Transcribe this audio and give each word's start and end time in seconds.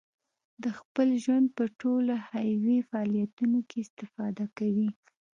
د 0.63 0.65
خپل 0.79 1.07
ژوند 1.23 1.47
په 1.57 1.63
ټولو 1.81 2.13
حیوي 2.31 2.77
فعالیتونو 2.89 3.59
کې 3.69 3.77
استفاده 3.85 4.45
کوي. 4.57 4.89